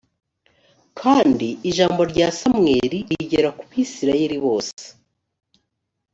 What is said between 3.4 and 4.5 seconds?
ku bisirayeli